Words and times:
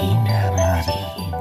Imagina 0.00 0.50
Madrid. 0.52 0.67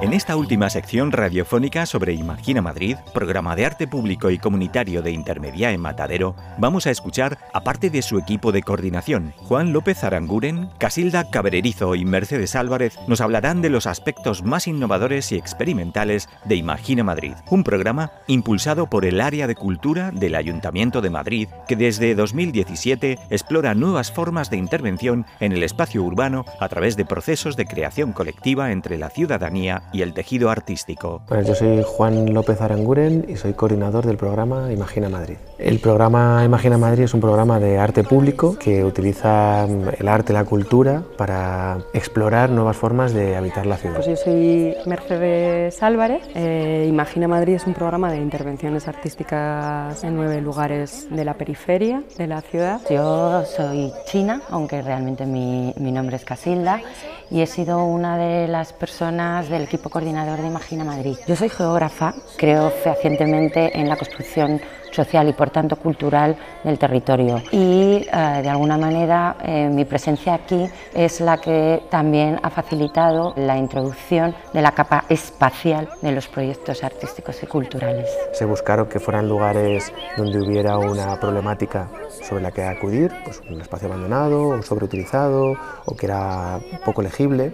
En 0.08 0.14
esta 0.14 0.38
última 0.38 0.70
sección 0.70 1.12
radiofónica 1.12 1.86
sobre 1.86 2.14
Imagina 2.14 2.62
Madrid, 2.62 2.96
programa 3.14 3.58
de 3.58 3.66
arte 3.66 3.90
público 3.90 4.30
y 4.30 4.38
comunitario 4.38 5.02
de 5.02 5.12
Intermedia 5.12 5.74
en 5.74 5.82
Matadero, 5.82 6.34
vamos 6.58 6.88
a 6.88 6.92
escuchar, 6.92 7.38
aparte 7.54 7.90
de 7.90 8.02
su 8.02 8.18
equipo 8.18 8.54
de 8.54 8.64
coordinación, 8.64 9.34
Juan 9.36 9.74
López 9.74 10.06
Aranguren, 10.06 10.70
Casilda 10.78 11.30
Cabrerizo 11.30 11.94
y 11.94 12.06
Mercedes 12.06 12.56
Álvarez, 12.56 12.98
nos 13.10 13.20
hablarán 13.20 13.62
de 13.62 13.70
los 13.70 13.86
aspectos 13.86 14.44
más 14.44 14.70
innovadores 14.70 15.34
y 15.34 15.36
experimentales 15.36 16.30
de 16.46 16.56
Imagina 16.56 17.04
Madrid, 17.04 17.34
un 17.50 17.66
programa 17.66 18.14
impulsado 18.28 18.90
por 18.90 19.04
el 19.04 19.20
Área 19.20 19.46
de 19.46 19.56
Cultura 19.56 20.12
del 20.12 20.36
Ayuntamiento 20.36 21.02
de 21.02 21.10
Madrid, 21.10 21.50
que 21.68 21.76
desde 21.76 22.16
2017 22.16 23.20
explora 23.30 23.76
nuevas 23.76 24.14
formas 24.14 24.50
de 24.50 24.56
intervención 24.56 25.26
en 25.42 25.52
el 25.52 25.64
espacio 25.64 26.02
urbano 26.02 26.46
a 26.62 26.70
través 26.70 26.96
de 26.96 27.04
procesos 27.04 27.58
de 27.58 27.66
creación 27.66 28.14
colectiva 28.14 28.72
entre 28.72 28.98
la 28.98 29.10
ciudadanía 29.10 29.84
y 29.97 29.97
el 30.02 30.14
tejido 30.14 30.50
artístico. 30.50 31.22
Pues 31.28 31.48
yo 31.48 31.56
soy 31.56 31.84
Juan 31.86 32.34
López 32.34 32.62
Aranguren 32.62 33.26
y 33.28 33.36
soy 33.36 33.54
coordinador 33.54 34.06
del 34.06 34.18
programa 34.18 34.72
Imagina 34.72 35.10
Madrid. 35.10 35.38
El 35.58 35.80
programa 35.80 36.44
Imagina 36.46 36.78
Madrid 36.78 37.04
es 37.04 37.14
un 37.14 37.22
programa 37.22 37.60
de 37.60 37.78
arte 37.78 38.04
público 38.04 38.58
que 38.60 38.84
utiliza 38.84 39.66
el 39.66 40.08
arte 40.08 40.34
y 40.34 40.36
la 40.36 40.46
cultura 40.46 41.04
para 41.18 41.80
explorar 41.94 42.50
nuevas 42.50 42.78
formas 42.78 43.14
de 43.14 43.36
habitar 43.36 43.66
la 43.66 43.78
ciudad. 43.78 43.96
Pues 43.96 44.08
yo 44.08 44.16
soy 44.16 44.76
Mercedes 44.86 45.82
Álvarez. 45.82 46.24
Eh, 46.36 46.86
Imagina 46.88 47.28
Madrid 47.28 47.56
es 47.56 47.66
un 47.66 47.74
programa 47.74 48.12
de 48.12 48.18
intervenciones 48.18 48.88
artísticas 48.88 50.04
en 50.04 50.16
nueve 50.16 50.42
lugares 50.42 51.08
de 51.10 51.26
la 51.26 51.34
periferia 51.36 52.04
de 52.18 52.28
la 52.28 52.42
ciudad. 52.42 52.82
Yo 52.90 53.44
soy 53.46 53.92
china, 54.06 54.42
aunque 54.50 54.82
realmente 54.82 55.26
mi, 55.26 55.74
mi 55.78 55.92
nombre 55.92 56.18
es 56.18 56.26
Casilda 56.26 56.82
y 57.30 57.42
he 57.42 57.48
sido 57.48 57.84
una 57.84 58.18
de 58.18 58.48
las 58.48 58.74
personas 58.74 59.50
del 59.50 59.64
equipo 59.64 59.87
coordinador 59.90 60.42
de 60.42 60.48
Imagina 60.48 60.84
Madrid. 60.84 61.18
Yo 61.28 61.36
soy 61.36 61.50
geógrafa, 61.50 62.14
creo 62.38 62.70
fehacientemente 62.70 63.80
en 63.80 63.90
la 63.90 63.98
construcción 63.98 64.62
social 64.92 65.30
y 65.30 65.34
por 65.34 65.50
tanto 65.50 65.76
cultural 65.76 66.36
del 66.64 66.80
territorio. 66.80 67.42
Y 67.52 68.08
eh, 68.12 68.40
de 68.42 68.50
alguna 68.50 68.78
manera 68.78 69.38
eh, 69.44 69.70
mi 69.70 69.86
presencia 69.86 70.34
aquí 70.34 70.68
es 70.94 71.22
la 71.22 71.38
que 71.38 71.84
también 71.90 72.40
ha 72.42 72.50
facilitado 72.50 73.34
la 73.36 73.58
introducción 73.58 74.36
de 74.54 74.62
la 74.62 74.72
capa 74.72 75.06
espacial 75.10 75.90
de 76.02 76.12
los 76.12 76.28
proyectos 76.28 76.84
artísticos 76.84 77.42
y 77.44 77.48
culturales. 77.48 78.10
Se 78.34 78.46
buscaron 78.46 78.88
que 78.88 79.00
fueran 79.00 79.28
lugares 79.28 79.94
donde 80.18 80.40
hubiera 80.40 80.78
una 80.78 81.20
problemática 81.20 81.90
sobre 82.28 82.42
la 82.42 82.52
que 82.52 82.64
acudir, 82.64 83.12
pues 83.24 83.42
un 83.50 83.62
espacio 83.62 83.88
abandonado 83.88 84.50
o 84.50 84.62
sobreutilizado 84.62 85.54
o 85.86 85.96
que 85.96 86.08
era 86.08 86.60
poco 86.86 87.02
legible. 87.02 87.52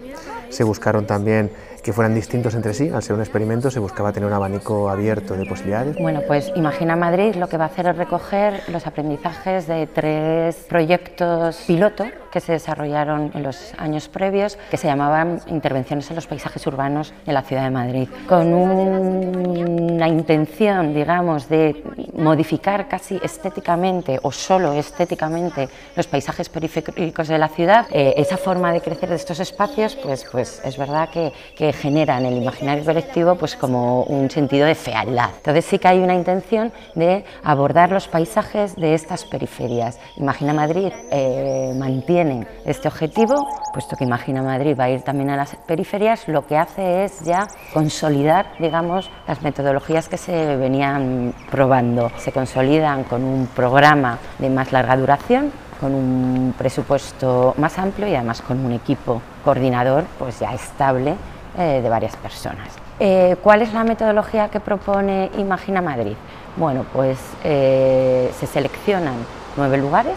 Se 0.49 0.63
buscaron 0.63 1.05
también 1.05 1.51
que 1.83 1.93
fueran 1.93 2.15
distintos 2.15 2.55
entre 2.55 2.73
sí. 2.73 2.89
Al 2.89 3.03
ser 3.03 3.15
un 3.15 3.21
experimento 3.21 3.69
se 3.69 3.79
buscaba 3.79 4.11
tener 4.13 4.27
un 4.27 4.33
abanico 4.33 4.89
abierto 4.89 5.35
de 5.35 5.45
posibilidades. 5.45 5.97
Bueno, 5.97 6.21
pues 6.25 6.51
Imagina 6.55 6.95
Madrid 6.95 7.35
lo 7.35 7.47
que 7.49 7.57
va 7.57 7.65
a 7.65 7.67
hacer 7.67 7.87
es 7.87 7.97
recoger 7.97 8.61
los 8.69 8.87
aprendizajes 8.87 9.67
de 9.67 9.87
tres 9.87 10.55
proyectos 10.69 11.61
piloto 11.67 12.05
que 12.33 12.39
se 12.39 12.53
desarrollaron 12.53 13.31
en 13.35 13.43
los 13.43 13.73
años 13.77 14.09
previos, 14.09 14.57
que 14.71 14.77
se 14.77 14.87
llamaban 14.87 15.39
Intervenciones 15.47 16.09
en 16.09 16.15
los 16.15 16.25
paisajes 16.25 16.65
urbanos 16.65 17.13
de 17.27 17.31
la 17.31 17.43
ciudad 17.43 17.63
de 17.65 17.69
Madrid, 17.69 18.09
con 18.27 18.51
una 18.51 20.07
intención, 20.07 20.95
digamos, 20.95 21.47
de 21.47 21.83
modificar 22.17 22.87
casi 22.87 23.19
estéticamente 23.23 24.19
o 24.23 24.31
solo 24.31 24.73
estéticamente 24.73 25.69
los 25.95 26.07
paisajes 26.07 26.49
periféricos 26.49 27.27
de 27.27 27.37
la 27.37 27.49
ciudad. 27.49 27.85
Eh, 27.91 28.15
esa 28.17 28.37
forma 28.37 28.73
de 28.73 28.81
crecer 28.81 29.09
de 29.09 29.15
estos 29.15 29.39
espacios, 29.39 29.95
pues, 29.95 30.25
pues 30.31 30.59
es 30.65 30.75
verdad 30.75 31.09
que, 31.09 31.31
que 31.55 31.71
genera 31.71 32.17
en 32.17 32.25
el 32.25 32.37
imaginario 32.37 32.83
colectivo 32.83 33.35
pues 33.35 33.55
como 33.55 34.03
un 34.05 34.31
sentido 34.31 34.65
de 34.65 34.73
fealdad. 34.73 35.29
Entonces 35.37 35.65
sí 35.65 35.77
que 35.77 35.87
hay 35.87 35.99
una 35.99 36.15
intención 36.15 36.73
de 36.95 37.25
abordar 37.43 37.91
los 37.91 38.07
paisajes 38.07 38.75
de 38.75 38.95
estas 38.95 39.23
periferias. 39.23 39.99
Imagina 40.17 40.53
Madrid 40.53 40.91
eh, 41.11 41.73
mantiene 41.77 42.22
este 42.65 42.87
objetivo, 42.87 43.47
puesto 43.73 43.95
que 43.95 44.03
Imagina 44.03 44.41
Madrid 44.41 44.75
va 44.79 44.85
a 44.85 44.89
ir 44.89 45.01
también 45.01 45.29
a 45.29 45.35
las 45.35 45.55
periferias, 45.55 46.27
lo 46.27 46.45
que 46.45 46.57
hace 46.57 47.05
es 47.05 47.21
ya 47.21 47.47
consolidar, 47.73 48.47
digamos, 48.59 49.09
las 49.27 49.41
metodologías 49.41 50.09
que 50.09 50.17
se 50.17 50.55
venían 50.55 51.33
probando. 51.51 52.11
Se 52.17 52.31
consolidan 52.31 53.03
con 53.03 53.23
un 53.23 53.47
programa 53.47 54.19
de 54.39 54.49
más 54.49 54.71
larga 54.71 54.95
duración, 54.97 55.51
con 55.79 55.93
un 55.93 56.53
presupuesto 56.57 57.53
más 57.57 57.77
amplio 57.77 58.07
y 58.07 58.15
además 58.15 58.41
con 58.41 58.63
un 58.65 58.71
equipo 58.71 59.21
coordinador 59.43 60.05
pues 60.17 60.39
ya 60.39 60.53
estable 60.53 61.15
eh, 61.57 61.81
de 61.81 61.89
varias 61.89 62.15
personas. 62.15 62.69
Eh, 62.99 63.35
¿Cuál 63.43 63.63
es 63.63 63.73
la 63.73 63.83
metodología 63.83 64.47
que 64.49 64.59
propone 64.59 65.29
Imagina 65.37 65.81
Madrid? 65.81 66.15
Bueno, 66.55 66.85
pues 66.93 67.19
eh, 67.43 68.31
se 68.39 68.45
seleccionan 68.45 69.15
nueve 69.57 69.77
lugares, 69.77 70.15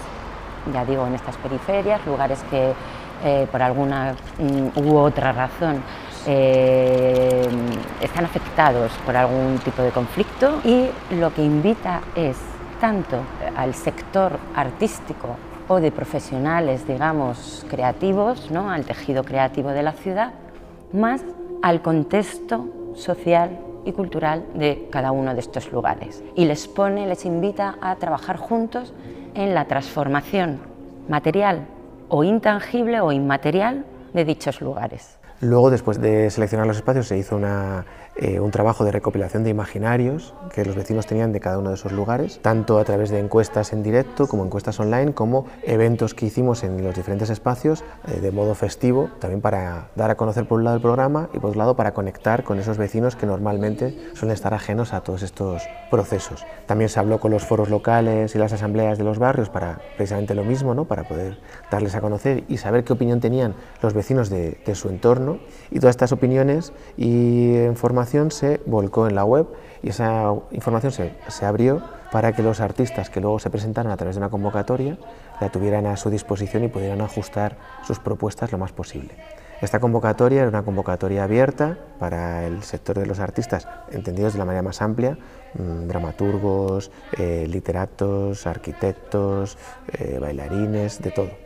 ya 0.72 0.84
digo, 0.84 1.06
en 1.06 1.14
estas 1.14 1.36
periferias, 1.36 2.04
lugares 2.06 2.42
que 2.50 2.72
por 3.50 3.62
alguna 3.62 4.14
mm, 4.38 4.78
u 4.86 4.98
otra 4.98 5.32
razón 5.32 5.82
están 6.26 8.24
afectados 8.24 8.92
por 9.06 9.16
algún 9.16 9.58
tipo 9.64 9.82
de 9.82 9.90
conflicto 9.90 10.60
y 10.64 10.86
lo 11.14 11.32
que 11.32 11.42
invita 11.42 12.02
es 12.14 12.36
tanto 12.80 13.18
al 13.56 13.74
sector 13.74 14.38
artístico 14.54 15.36
o 15.68 15.80
de 15.80 15.90
profesionales, 15.90 16.86
digamos, 16.86 17.64
creativos, 17.68 18.50
¿no? 18.50 18.70
al 18.70 18.84
tejido 18.84 19.24
creativo 19.24 19.70
de 19.70 19.82
la 19.82 19.92
ciudad, 19.92 20.32
más 20.92 21.22
al 21.62 21.82
contexto 21.82 22.66
social 22.94 23.58
y 23.84 23.92
cultural 23.92 24.44
de 24.54 24.88
cada 24.90 25.12
uno 25.12 25.34
de 25.34 25.40
estos 25.40 25.70
lugares. 25.72 26.22
Y 26.34 26.44
les 26.44 26.68
pone, 26.68 27.06
les 27.06 27.24
invita 27.24 27.76
a 27.80 27.96
trabajar 27.96 28.36
juntos 28.36 28.92
en 29.36 29.54
la 29.54 29.66
transformación 29.66 30.58
material 31.08 31.66
o 32.08 32.24
intangible 32.24 33.00
o 33.00 33.12
inmaterial 33.12 33.84
de 34.16 34.24
dichos 34.24 34.60
lugares. 34.60 35.18
Luego, 35.40 35.70
después 35.70 36.00
de 36.00 36.30
seleccionar 36.30 36.66
los 36.66 36.78
espacios, 36.78 37.06
se 37.06 37.18
hizo 37.18 37.36
una 37.36 37.84
eh, 38.18 38.40
un 38.40 38.50
trabajo 38.50 38.82
de 38.82 38.92
recopilación 38.92 39.44
de 39.44 39.50
imaginarios 39.50 40.32
que 40.54 40.64
los 40.64 40.74
vecinos 40.74 41.04
tenían 41.04 41.32
de 41.32 41.40
cada 41.40 41.58
uno 41.58 41.68
de 41.68 41.74
esos 41.74 41.92
lugares, 41.92 42.40
tanto 42.40 42.78
a 42.78 42.84
través 42.84 43.10
de 43.10 43.18
encuestas 43.18 43.74
en 43.74 43.82
directo 43.82 44.26
como 44.26 44.42
encuestas 44.42 44.80
online, 44.80 45.12
como 45.12 45.44
eventos 45.64 46.14
que 46.14 46.24
hicimos 46.24 46.64
en 46.64 46.82
los 46.82 46.94
diferentes 46.94 47.28
espacios 47.28 47.84
eh, 48.08 48.20
de 48.20 48.30
modo 48.32 48.54
festivo, 48.54 49.10
también 49.18 49.42
para 49.42 49.88
dar 49.96 50.10
a 50.10 50.16
conocer 50.16 50.48
por 50.48 50.56
un 50.56 50.64
lado 50.64 50.76
el 50.76 50.82
programa 50.82 51.28
y 51.34 51.40
por 51.40 51.50
otro 51.50 51.58
lado 51.58 51.76
para 51.76 51.92
conectar 51.92 52.42
con 52.42 52.58
esos 52.58 52.78
vecinos 52.78 53.16
que 53.16 53.26
normalmente 53.26 53.94
suelen 54.14 54.32
estar 54.32 54.54
ajenos 54.54 54.94
a 54.94 55.02
todos 55.02 55.22
estos 55.22 55.64
procesos. 55.90 56.46
También 56.64 56.88
se 56.88 56.98
habló 56.98 57.20
con 57.20 57.32
los 57.32 57.44
foros 57.44 57.68
locales 57.68 58.34
y 58.34 58.38
las 58.38 58.54
asambleas 58.54 58.96
de 58.96 59.04
los 59.04 59.18
barrios 59.18 59.50
para 59.50 59.78
precisamente 59.98 60.34
lo 60.34 60.42
mismo, 60.42 60.74
¿no? 60.74 60.86
para 60.86 61.06
poder 61.06 61.38
darles 61.70 61.94
a 61.94 62.00
conocer 62.00 62.44
y 62.48 62.56
saber 62.56 62.82
qué 62.82 62.94
opinión 62.94 63.20
tenían 63.20 63.54
los 63.82 63.92
vecinos 63.92 64.05
de, 64.06 64.58
de 64.64 64.74
su 64.76 64.88
entorno 64.88 65.40
y 65.70 65.80
todas 65.80 65.94
estas 65.94 66.12
opiniones 66.12 66.72
y 66.96 67.56
información 67.64 68.30
se 68.30 68.60
volcó 68.64 69.08
en 69.08 69.16
la 69.16 69.24
web 69.24 69.46
y 69.82 69.88
esa 69.88 70.32
información 70.52 70.92
se, 70.92 71.12
se, 71.26 71.44
abrió 71.44 71.82
para 72.12 72.32
que 72.32 72.42
los 72.42 72.60
artistas 72.60 73.10
que 73.10 73.20
luego 73.20 73.40
se 73.40 73.50
presentaran 73.50 73.90
a 73.90 73.96
través 73.96 74.14
de 74.14 74.20
una 74.20 74.30
convocatoria 74.30 74.96
la 75.40 75.50
tuvieran 75.50 75.86
a 75.86 75.96
su 75.96 76.08
disposición 76.08 76.62
y 76.62 76.68
pudieran 76.68 77.00
ajustar 77.00 77.56
sus 77.82 77.98
propuestas 77.98 78.52
lo 78.52 78.58
más 78.58 78.70
posible. 78.70 79.14
Esta 79.60 79.80
convocatoria 79.80 80.42
era 80.42 80.48
una 80.48 80.62
convocatoria 80.62 81.24
abierta 81.24 81.78
para 81.98 82.46
el 82.46 82.62
sector 82.62 82.98
de 82.98 83.06
los 83.06 83.18
artistas, 83.18 83.66
entendidos 83.90 84.34
de 84.34 84.38
la 84.38 84.44
manera 84.44 84.62
más 84.62 84.82
amplia, 84.82 85.18
mmm, 85.54 85.88
dramaturgos, 85.88 86.92
eh, 87.18 87.46
literatos, 87.48 88.46
arquitectos, 88.46 89.58
eh, 89.98 90.18
bailarines, 90.20 91.02
de 91.02 91.10
todo. 91.10 91.45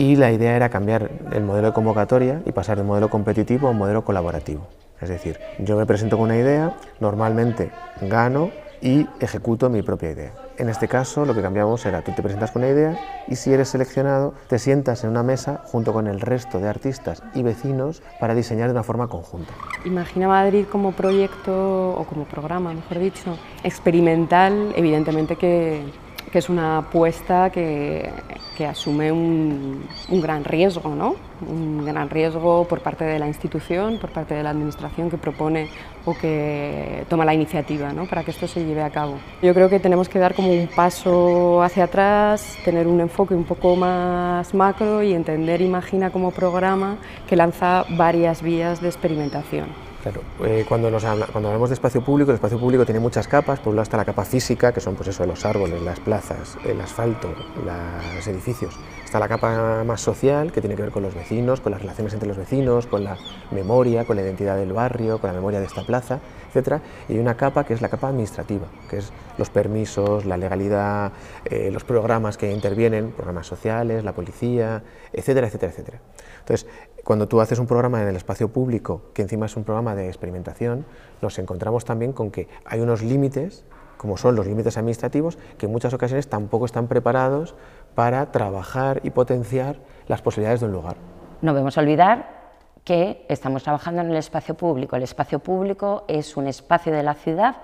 Y 0.00 0.16
la 0.16 0.32
idea 0.32 0.56
era 0.56 0.70
cambiar 0.70 1.10
el 1.30 1.44
modelo 1.44 1.66
de 1.66 1.72
convocatoria 1.74 2.40
y 2.46 2.52
pasar 2.52 2.78
de 2.78 2.84
modelo 2.84 3.10
competitivo 3.10 3.68
a 3.68 3.72
un 3.72 3.76
modelo 3.76 4.02
colaborativo. 4.02 4.66
Es 4.98 5.10
decir, 5.10 5.38
yo 5.58 5.76
me 5.76 5.84
presento 5.84 6.16
con 6.16 6.24
una 6.24 6.38
idea, 6.38 6.74
normalmente 7.00 7.70
gano 8.00 8.50
y 8.80 9.06
ejecuto 9.20 9.68
mi 9.68 9.82
propia 9.82 10.12
idea. 10.12 10.32
En 10.56 10.70
este 10.70 10.88
caso 10.88 11.26
lo 11.26 11.34
que 11.34 11.42
cambiamos 11.42 11.84
era 11.84 12.00
tú 12.00 12.12
te 12.12 12.22
presentas 12.22 12.50
con 12.50 12.62
una 12.62 12.70
idea 12.70 12.98
y 13.28 13.36
si 13.36 13.52
eres 13.52 13.68
seleccionado 13.68 14.32
te 14.48 14.58
sientas 14.58 15.04
en 15.04 15.10
una 15.10 15.22
mesa 15.22 15.60
junto 15.66 15.92
con 15.92 16.06
el 16.06 16.22
resto 16.22 16.60
de 16.60 16.68
artistas 16.70 17.22
y 17.34 17.42
vecinos 17.42 18.02
para 18.18 18.34
diseñar 18.34 18.68
de 18.68 18.72
una 18.72 18.82
forma 18.82 19.06
conjunta. 19.06 19.52
Imagina 19.84 20.28
Madrid 20.28 20.64
como 20.72 20.92
proyecto 20.92 21.90
o 21.92 22.04
como 22.04 22.24
programa, 22.24 22.72
mejor 22.72 23.00
dicho, 23.00 23.36
experimental, 23.64 24.72
evidentemente 24.76 25.36
que 25.36 25.84
que 26.30 26.38
es 26.38 26.48
una 26.48 26.78
apuesta 26.78 27.50
que, 27.50 28.10
asume 28.60 29.10
un, 29.10 29.88
un, 30.10 30.20
gran 30.20 30.44
riesgo, 30.44 30.94
¿no? 30.94 31.16
un 31.48 31.82
gran 31.82 32.10
riesgo 32.10 32.66
por 32.68 32.82
parte 32.82 33.04
de 33.06 33.18
la 33.18 33.26
institución, 33.26 33.96
por 33.98 34.10
parte 34.10 34.34
de 34.34 34.42
la 34.42 34.50
administración 34.50 35.08
que 35.08 35.16
propone 35.16 35.70
o 36.04 36.12
que 36.12 37.06
toma 37.08 37.24
la 37.24 37.32
iniciativa 37.32 37.90
¿no? 37.94 38.04
para 38.04 38.22
que 38.22 38.32
esto 38.32 38.46
se 38.46 38.62
lleve 38.62 38.82
a 38.82 38.90
cabo. 38.90 39.14
Yo 39.40 39.54
creo 39.54 39.70
que 39.70 39.80
tenemos 39.80 40.10
que 40.10 40.18
dar 40.18 40.34
como 40.34 40.52
un 40.52 40.68
paso 40.68 41.62
hacia 41.62 41.84
atrás, 41.84 42.58
tener 42.62 42.86
un 42.86 43.00
enfoque 43.00 43.34
un 43.34 43.44
poco 43.44 43.76
más 43.76 44.52
macro 44.52 45.02
y 45.02 45.14
entender 45.14 45.62
Imagina 45.62 46.10
como 46.10 46.30
programa 46.30 46.98
que 47.26 47.36
lanza 47.36 47.86
varias 47.88 48.42
vías 48.42 48.82
de 48.82 48.88
experimentación. 48.88 49.89
Claro, 50.02 50.22
eh, 50.44 50.64
cuando, 50.66 50.88
cuando 50.90 51.48
hablamos 51.48 51.68
de 51.68 51.74
espacio 51.74 52.02
público, 52.02 52.30
el 52.30 52.36
espacio 52.36 52.58
público 52.58 52.86
tiene 52.86 53.00
muchas 53.00 53.28
capas. 53.28 53.60
Por 53.60 53.68
un 53.68 53.76
lado 53.76 53.82
está 53.82 53.98
la 53.98 54.06
capa 54.06 54.24
física, 54.24 54.72
que 54.72 54.80
son 54.80 54.94
pues 54.94 55.08
eso, 55.08 55.26
los 55.26 55.44
árboles, 55.44 55.82
las 55.82 56.00
plazas, 56.00 56.56
el 56.64 56.80
asfalto, 56.80 57.34
los 57.64 58.26
edificios. 58.26 58.78
Está 59.10 59.18
la 59.18 59.26
capa 59.26 59.82
más 59.82 60.00
social, 60.00 60.52
que 60.52 60.60
tiene 60.60 60.76
que 60.76 60.82
ver 60.82 60.92
con 60.92 61.02
los 61.02 61.16
vecinos, 61.16 61.60
con 61.60 61.72
las 61.72 61.80
relaciones 61.80 62.12
entre 62.12 62.28
los 62.28 62.36
vecinos, 62.36 62.86
con 62.86 63.02
la 63.02 63.16
memoria, 63.50 64.04
con 64.04 64.14
la 64.14 64.22
identidad 64.22 64.54
del 64.54 64.72
barrio, 64.72 65.20
con 65.20 65.26
la 65.26 65.34
memoria 65.34 65.58
de 65.58 65.66
esta 65.66 65.82
plaza, 65.82 66.20
etc. 66.54 66.80
Y 67.08 67.14
hay 67.14 67.18
una 67.18 67.36
capa 67.36 67.64
que 67.64 67.74
es 67.74 67.82
la 67.82 67.88
capa 67.88 68.06
administrativa, 68.06 68.68
que 68.88 68.98
es 68.98 69.12
los 69.36 69.50
permisos, 69.50 70.26
la 70.26 70.36
legalidad, 70.36 71.10
eh, 71.44 71.72
los 71.72 71.82
programas 71.82 72.36
que 72.36 72.52
intervienen, 72.52 73.10
programas 73.10 73.48
sociales, 73.48 74.04
la 74.04 74.14
policía, 74.14 74.84
etcétera, 75.12 75.48
etcétera, 75.48 75.72
etcétera. 75.72 76.00
Entonces, 76.38 76.68
cuando 77.02 77.26
tú 77.26 77.40
haces 77.40 77.58
un 77.58 77.66
programa 77.66 78.00
en 78.00 78.06
el 78.06 78.14
espacio 78.14 78.52
público, 78.52 79.10
que 79.12 79.22
encima 79.22 79.46
es 79.46 79.56
un 79.56 79.64
programa 79.64 79.96
de 79.96 80.06
experimentación, 80.06 80.86
nos 81.20 81.36
encontramos 81.40 81.84
también 81.84 82.12
con 82.12 82.30
que 82.30 82.46
hay 82.64 82.78
unos 82.78 83.02
límites, 83.02 83.64
como 83.96 84.16
son 84.16 84.34
los 84.34 84.46
límites 84.46 84.78
administrativos, 84.78 85.36
que 85.58 85.66
en 85.66 85.72
muchas 85.72 85.92
ocasiones 85.92 86.26
tampoco 86.28 86.64
están 86.64 86.86
preparados 86.86 87.54
para 87.94 88.30
trabajar 88.32 89.00
y 89.02 89.10
potenciar 89.10 89.76
las 90.08 90.22
posibilidades 90.22 90.60
de 90.60 90.66
un 90.66 90.72
lugar. 90.72 90.96
No 91.42 91.52
debemos 91.52 91.76
olvidar 91.78 92.40
que 92.84 93.24
estamos 93.28 93.62
trabajando 93.62 94.02
en 94.02 94.10
el 94.10 94.16
espacio 94.16 94.54
público. 94.54 94.96
El 94.96 95.02
espacio 95.02 95.38
público 95.38 96.04
es 96.08 96.36
un 96.36 96.46
espacio 96.46 96.92
de 96.92 97.02
la 97.02 97.14
ciudad 97.14 97.56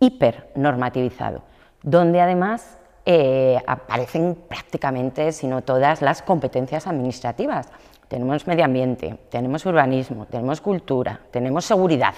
hipernormativizado, 0.00 1.42
donde 1.82 2.20
además 2.20 2.78
eh, 3.04 3.58
aparecen 3.66 4.36
prácticamente, 4.48 5.32
si 5.32 5.46
no 5.46 5.62
todas, 5.62 6.02
las 6.02 6.22
competencias 6.22 6.86
administrativas 6.86 7.68
tenemos 8.12 8.46
medio 8.46 8.66
ambiente, 8.66 9.16
tenemos 9.30 9.64
urbanismo, 9.64 10.26
tenemos 10.26 10.60
cultura, 10.60 11.20
tenemos 11.30 11.64
seguridad. 11.64 12.12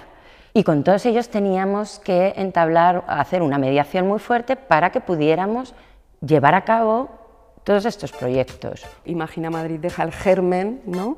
Y 0.53 0.65
con 0.65 0.83
todos 0.83 1.07
ellos 1.07 1.29
teníamos 1.29 2.01
que 2.01 2.35
entablar, 2.37 3.05
hacer 3.07 3.43
una 3.43 3.59
mediación 3.59 4.09
muy 4.09 4.19
fuerte 4.19 4.57
para 4.57 4.91
que 4.91 5.01
pudiéramos 5.01 5.73
llevar 6.21 6.57
a 6.57 6.65
cabo 6.65 7.11
todos 7.65 7.87
estos 7.87 8.13
proyectos. 8.13 8.85
Imagina 9.07 9.51
Madrid 9.51 9.81
deja 9.81 10.03
el 10.03 10.13
germen 10.13 10.83
¿no? 10.87 11.17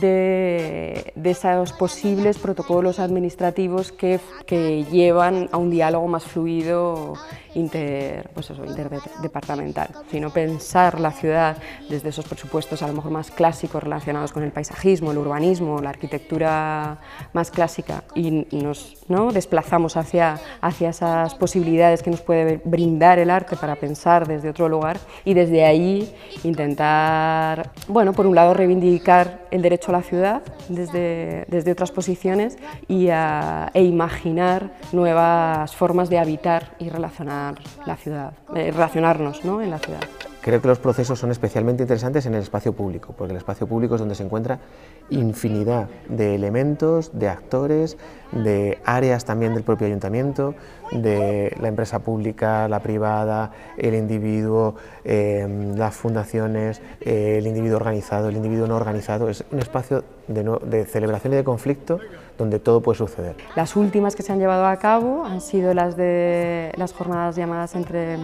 de, 0.00 1.12
esos 1.24 1.72
posibles 1.72 2.38
protocolos 2.38 2.98
administrativos 2.98 3.92
que, 3.92 4.20
que, 4.46 4.84
llevan 4.84 5.48
a 5.50 5.56
un 5.56 5.70
diálogo 5.70 6.06
más 6.08 6.24
fluido 6.24 7.14
inter, 7.54 8.30
pues 8.34 8.50
eso, 8.50 8.64
interdepartamental, 8.64 9.88
sino 10.10 10.30
pensar 10.30 11.00
la 11.00 11.10
ciudad 11.10 11.56
desde 11.88 12.10
esos 12.10 12.26
presupuestos 12.26 12.82
a 12.82 12.86
lo 12.86 12.92
mejor 12.92 13.10
más 13.10 13.30
clásicos 13.30 13.82
relacionados 13.82 14.32
con 14.32 14.42
el 14.42 14.52
paisajismo, 14.52 15.10
el 15.10 15.18
urbanismo, 15.18 15.80
la 15.80 15.90
arquitectura 15.90 16.98
más 17.32 17.50
clásica 17.50 18.04
y 18.14 18.46
nos 18.52 18.96
¿no? 19.08 19.32
desplazamos 19.32 19.96
hacia, 19.96 20.38
hacia 20.60 20.90
esas 20.90 21.34
posibilidades 21.34 22.02
que 22.02 22.10
nos 22.10 22.20
puede 22.20 22.60
brindar 22.64 23.18
el 23.18 23.30
arte 23.30 23.56
para 23.56 23.76
pensar 23.76 24.28
desde 24.28 24.50
otro 24.50 24.68
lugar 24.68 24.98
y 25.24 25.34
desde 25.34 25.64
ahí 25.64 25.77
intentar, 26.44 27.70
bueno, 27.88 28.12
por 28.12 28.26
un 28.26 28.34
lado 28.34 28.54
reivindicar 28.54 29.46
el 29.50 29.62
derecho 29.62 29.90
a 29.90 29.92
la 29.92 30.02
ciudad 30.02 30.42
desde, 30.68 31.44
desde 31.48 31.72
otras 31.72 31.90
posiciones 31.90 32.58
y 32.88 33.08
e 33.08 33.82
imaginar 33.82 34.70
nuevas 34.92 35.74
formas 35.74 36.08
de 36.10 36.18
habitar 36.18 36.74
y 36.78 36.88
relacionar 36.88 37.54
la 37.86 37.96
ciudad, 37.96 38.32
eh, 38.54 38.70
relacionarnos 38.70 39.44
¿no? 39.44 39.62
en 39.62 39.70
la 39.70 39.78
ciudad. 39.78 40.00
Creo 40.48 40.62
que 40.62 40.68
los 40.68 40.78
procesos 40.78 41.18
son 41.18 41.30
especialmente 41.30 41.82
interesantes 41.82 42.24
en 42.24 42.34
el 42.34 42.40
espacio 42.40 42.72
público, 42.72 43.12
porque 43.14 43.32
el 43.32 43.36
espacio 43.36 43.66
público 43.66 43.96
es 43.96 43.98
donde 43.98 44.14
se 44.14 44.22
encuentra 44.22 44.60
infinidad 45.10 45.90
de 46.08 46.34
elementos, 46.34 47.10
de 47.12 47.28
actores, 47.28 47.98
de 48.32 48.78
áreas 48.86 49.26
también 49.26 49.52
del 49.52 49.62
propio 49.62 49.88
ayuntamiento, 49.88 50.54
de 50.90 51.54
la 51.60 51.68
empresa 51.68 51.98
pública, 51.98 52.66
la 52.66 52.80
privada, 52.80 53.52
el 53.76 53.94
individuo, 53.94 54.76
em, 55.04 55.76
las 55.76 55.94
fundaciones, 55.94 56.80
el 57.02 57.46
individuo 57.46 57.76
organizado, 57.76 58.30
el 58.30 58.36
individuo 58.36 58.66
no 58.66 58.76
organizado. 58.76 59.28
Es 59.28 59.44
un 59.52 59.58
espacio 59.58 60.02
de, 60.28 60.44
de 60.64 60.86
celebración 60.86 61.34
y 61.34 61.36
de 61.36 61.44
conflicto 61.44 62.00
donde 62.38 62.58
todo 62.58 62.80
puede 62.80 62.96
suceder. 62.96 63.36
Las 63.54 63.76
últimas 63.76 64.16
que 64.16 64.22
se 64.22 64.32
han 64.32 64.38
llevado 64.38 64.64
a 64.64 64.78
cabo 64.78 65.26
han 65.26 65.42
sido 65.42 65.74
las 65.74 65.94
de 65.98 66.72
las 66.78 66.94
jornadas 66.94 67.36
llamadas 67.36 67.74
entre 67.74 68.16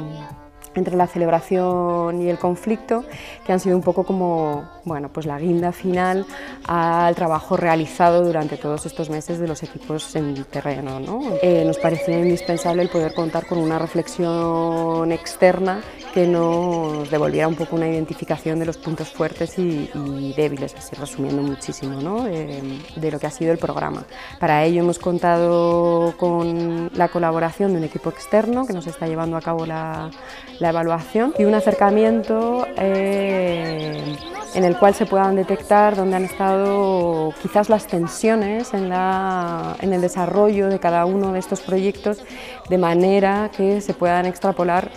entre 0.74 0.96
la 0.96 1.06
celebración 1.06 2.22
y 2.22 2.28
el 2.28 2.38
conflicto, 2.38 3.04
que 3.46 3.52
han 3.52 3.60
sido 3.60 3.76
un 3.76 3.82
poco 3.82 4.04
como 4.04 4.68
bueno, 4.84 5.08
pues 5.08 5.26
la 5.26 5.38
guinda 5.38 5.72
final 5.72 6.26
al 6.66 7.14
trabajo 7.14 7.56
realizado 7.56 8.24
durante 8.24 8.56
todos 8.56 8.86
estos 8.86 9.10
meses 9.10 9.38
de 9.38 9.48
los 9.48 9.62
equipos 9.62 10.14
en 10.16 10.44
terreno. 10.44 11.00
¿no? 11.00 11.20
Eh, 11.42 11.64
nos 11.66 11.78
parecía 11.78 12.18
indispensable 12.18 12.82
el 12.82 12.88
poder 12.88 13.14
contar 13.14 13.46
con 13.46 13.58
una 13.58 13.78
reflexión 13.78 15.10
externa 15.12 15.80
que 16.14 16.28
nos 16.28 17.10
devolviera 17.10 17.48
un 17.48 17.56
poco 17.56 17.74
una 17.74 17.88
identificación 17.88 18.60
de 18.60 18.66
los 18.66 18.78
puntos 18.78 19.08
fuertes 19.08 19.58
y, 19.58 20.32
débiles, 20.36 20.72
así 20.76 20.94
resumiendo 20.94 21.42
muchísimo 21.42 22.00
¿no? 22.00 22.22
de, 22.22 23.10
lo 23.10 23.18
que 23.18 23.26
ha 23.26 23.30
sido 23.30 23.50
el 23.50 23.58
programa. 23.58 24.04
Para 24.38 24.62
ello 24.62 24.82
hemos 24.82 25.00
contado 25.00 26.14
con 26.16 26.88
la 26.94 27.08
colaboración 27.08 27.72
de 27.72 27.78
un 27.78 27.84
equipo 27.84 28.10
externo 28.10 28.64
que 28.64 28.72
nos 28.72 28.86
está 28.86 29.08
llevando 29.08 29.36
a 29.36 29.40
cabo 29.40 29.66
la, 29.66 30.12
la 30.60 30.68
evaluación 30.68 31.34
y 31.36 31.46
un 31.46 31.54
acercamiento 31.54 32.64
eh, 32.76 34.16
en 34.54 34.64
el 34.64 34.78
cual 34.78 34.94
se 34.94 35.06
puedan 35.06 35.34
detectar 35.34 35.96
dónde 35.96 36.14
han 36.14 36.24
estado 36.24 37.34
quizás 37.42 37.68
las 37.68 37.88
tensiones 37.88 38.72
en, 38.72 38.88
la, 38.88 39.76
en 39.80 39.92
el 39.92 40.00
desarrollo 40.00 40.68
de 40.68 40.78
cada 40.78 41.06
uno 41.06 41.32
de 41.32 41.40
estos 41.40 41.60
proyectos 41.60 42.22
de 42.68 42.78
manera 42.78 43.50
que 43.56 43.80
se 43.80 43.94
puedan 43.94 44.26
extrapolar 44.26 44.92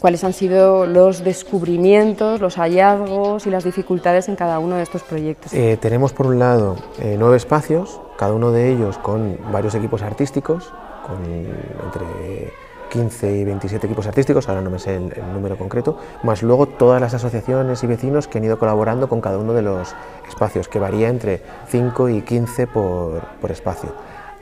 cuáles 0.00 0.24
han 0.24 0.32
sido 0.32 0.86
los 0.86 1.22
descubrimientos, 1.22 2.40
los 2.40 2.56
hallazgos 2.56 3.46
y 3.46 3.50
las 3.50 3.64
dificultades 3.64 4.28
en 4.28 4.36
cada 4.36 4.58
uno 4.58 4.76
de 4.76 4.82
estos 4.82 5.02
proyectos. 5.02 5.52
Eh, 5.52 5.78
tenemos 5.80 6.12
por 6.12 6.26
un 6.26 6.38
lado 6.38 6.76
eh, 6.98 7.16
nueve 7.18 7.36
espacios, 7.36 8.00
cada 8.16 8.32
uno 8.32 8.50
de 8.50 8.72
ellos 8.72 8.98
con 8.98 9.38
varios 9.52 9.74
equipos 9.74 10.02
artísticos, 10.02 10.72
con 11.06 11.24
entre 11.24 12.52
15 12.90 13.36
y 13.36 13.44
27 13.44 13.86
equipos 13.86 14.06
artísticos, 14.06 14.48
ahora 14.48 14.60
no 14.60 14.70
me 14.70 14.78
sé 14.78 14.96
el, 14.96 15.12
número 15.32 15.56
concreto, 15.56 15.96
más 16.22 16.42
luego 16.42 16.66
todas 16.66 17.00
las 17.00 17.14
asociaciones 17.14 17.82
y 17.82 17.86
vecinos 17.86 18.26
que 18.26 18.38
han 18.38 18.44
ido 18.44 18.58
colaborando 18.58 19.08
con 19.08 19.20
cada 19.20 19.38
uno 19.38 19.52
de 19.52 19.62
los 19.62 19.94
espacios, 20.28 20.68
que 20.68 20.78
varía 20.78 21.08
entre 21.08 21.40
5 21.68 22.08
y 22.08 22.22
15 22.22 22.66
por, 22.66 23.20
por 23.40 23.50
espacio. 23.50 23.90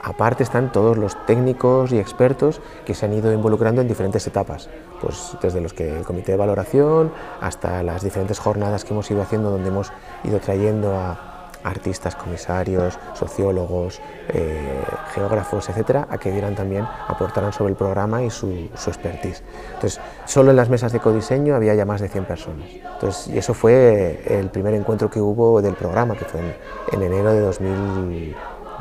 Aparte 0.01 0.43
están 0.43 0.71
todos 0.71 0.97
los 0.97 1.25
técnicos 1.25 1.91
y 1.91 1.99
expertos 1.99 2.61
que 2.85 2.93
se 2.93 3.05
han 3.05 3.13
ido 3.13 3.33
involucrando 3.33 3.81
en 3.81 3.87
diferentes 3.87 4.25
etapas, 4.27 4.69
pues 5.01 5.37
desde 5.41 5.59
los 5.61 5.73
que 5.73 5.97
el 5.97 6.05
comité 6.05 6.33
de 6.33 6.37
valoración 6.37 7.11
hasta 7.41 7.83
las 7.83 8.03
diferentes 8.03 8.39
jornadas 8.39 8.85
que 8.85 8.93
hemos 8.93 9.09
ido 9.11 9.21
haciendo 9.21 9.51
donde 9.51 9.69
hemos 9.69 9.91
ido 10.23 10.39
trayendo 10.39 10.95
a 10.95 11.29
artistas, 11.63 12.15
comisarios, 12.15 12.97
sociólogos, 13.13 14.01
eh, 14.29 14.81
geógrafos, 15.13 15.69
etcétera, 15.69 16.07
a 16.09 16.17
que 16.17 16.31
dieran 16.31 16.55
también, 16.55 16.87
aportaran 17.07 17.51
sobre 17.51 17.71
el 17.71 17.75
programa 17.75 18.23
y 18.23 18.29
su, 18.29 18.69
su, 18.75 18.89
expertise. 18.89 19.43
Entonces, 19.73 19.99
solo 20.25 20.51
en 20.51 20.55
las 20.55 20.69
mesas 20.69 20.93
de 20.93 20.99
codiseño 20.99 21.55
había 21.55 21.75
ya 21.75 21.85
más 21.85 22.01
de 22.01 22.07
100 22.07 22.25
personas. 22.25 22.69
Entonces, 22.71 23.27
y 23.27 23.37
eso 23.37 23.53
fue 23.53 24.23
el 24.27 24.49
primer 24.49 24.73
encuentro 24.73 25.09
que 25.09 25.19
hubo 25.19 25.61
del 25.61 25.73
programa, 25.73 26.15
que 26.15 26.25
fue 26.25 26.39
en, 26.39 26.55
en 26.93 27.03
enero 27.03 27.33
de 27.33 27.41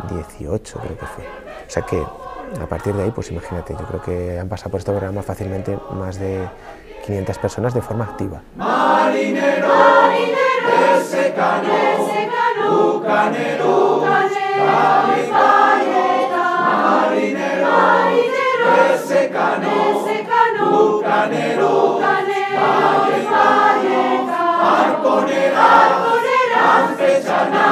2018, 0.02 0.80
creo 0.80 0.98
que 0.98 1.06
fue. 1.06 1.24
O 1.24 1.70
sea 1.70 1.82
que 1.82 2.02
a 2.60 2.66
partir 2.66 2.94
de 2.94 3.02
ahí, 3.02 3.10
pues 3.10 3.30
imagínate, 3.30 3.74
yo 3.78 3.86
creo 3.86 4.02
que 4.02 4.38
han 4.38 4.48
pasado 4.48 4.70
por 4.70 4.78
este 4.78 4.90
programa 4.90 5.22
fácilmente 5.22 5.78
más 5.92 6.18
de 6.18 6.48
500 7.04 7.38
personas 7.38 7.74
de 7.74 7.82
forma 7.82 8.04
activa. 8.04 8.42
Marinero, 8.56 9.68
Marinero, 9.68 10.98
ese 11.00 11.34
bucanero, 12.68 14.02
capitano, 14.66 15.88
marinero, 16.82 17.78
ese 18.94 19.30
cano, 19.30 19.70
bucanero, 20.70 22.00
arconera, 24.60 25.68
campechana, 26.54 27.66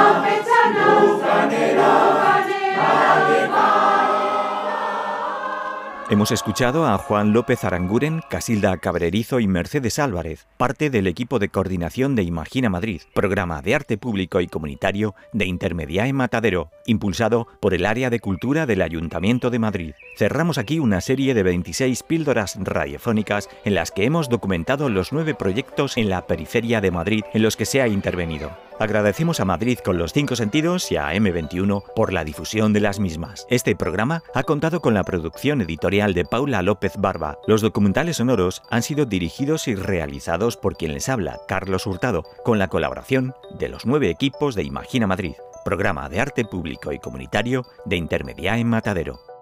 Hemos 6.16 6.32
escuchado 6.32 6.86
a 6.86 6.96
Juan 6.96 7.34
López 7.34 7.62
Aranguren, 7.62 8.22
Casilda 8.30 8.74
Cabrerizo 8.78 9.38
y 9.38 9.46
Mercedes 9.46 9.98
Álvarez, 9.98 10.46
parte 10.56 10.88
del 10.88 11.08
equipo 11.08 11.38
de 11.38 11.50
coordinación 11.50 12.14
de 12.14 12.22
Imagina 12.22 12.70
Madrid, 12.70 13.02
programa 13.14 13.60
de 13.60 13.74
arte 13.74 13.98
público 13.98 14.40
y 14.40 14.46
comunitario 14.46 15.14
de 15.34 15.44
Intermedia 15.44 16.06
en 16.06 16.16
Matadero, 16.16 16.70
impulsado 16.86 17.48
por 17.60 17.74
el 17.74 17.84
área 17.84 18.08
de 18.08 18.20
cultura 18.20 18.64
del 18.64 18.80
Ayuntamiento 18.80 19.50
de 19.50 19.58
Madrid. 19.58 19.92
Cerramos 20.16 20.56
aquí 20.56 20.78
una 20.78 21.02
serie 21.02 21.34
de 21.34 21.42
26 21.42 22.02
píldoras 22.04 22.56
radiofónicas 22.62 23.50
en 23.66 23.74
las 23.74 23.90
que 23.90 24.06
hemos 24.06 24.30
documentado 24.30 24.88
los 24.88 25.12
nueve 25.12 25.34
proyectos 25.34 25.98
en 25.98 26.08
la 26.08 26.26
periferia 26.26 26.80
de 26.80 26.92
Madrid 26.92 27.24
en 27.34 27.42
los 27.42 27.58
que 27.58 27.66
se 27.66 27.82
ha 27.82 27.88
intervenido. 27.88 28.65
Agradecemos 28.78 29.40
a 29.40 29.46
Madrid 29.46 29.78
con 29.78 29.96
los 29.96 30.12
cinco 30.12 30.36
sentidos 30.36 30.92
y 30.92 30.96
a 30.96 31.14
M21 31.14 31.82
por 31.94 32.12
la 32.12 32.24
difusión 32.24 32.74
de 32.74 32.80
las 32.80 33.00
mismas. 33.00 33.46
Este 33.48 33.74
programa 33.74 34.22
ha 34.34 34.42
contado 34.42 34.80
con 34.80 34.92
la 34.92 35.02
producción 35.02 35.62
editorial 35.62 36.12
de 36.12 36.26
Paula 36.26 36.60
López 36.60 36.92
Barba. 36.98 37.38
Los 37.46 37.62
documentales 37.62 38.18
sonoros 38.18 38.62
han 38.70 38.82
sido 38.82 39.06
dirigidos 39.06 39.66
y 39.68 39.74
realizados 39.74 40.58
por 40.58 40.76
quien 40.76 40.92
les 40.92 41.08
habla, 41.08 41.40
Carlos 41.48 41.86
Hurtado, 41.86 42.24
con 42.44 42.58
la 42.58 42.68
colaboración 42.68 43.34
de 43.58 43.70
los 43.70 43.86
nueve 43.86 44.10
equipos 44.10 44.54
de 44.54 44.64
Imagina 44.64 45.06
Madrid, 45.06 45.32
programa 45.64 46.10
de 46.10 46.20
arte 46.20 46.44
público 46.44 46.92
y 46.92 46.98
comunitario 46.98 47.64
de 47.86 47.96
Intermedia 47.96 48.58
en 48.58 48.68
Matadero. 48.68 49.35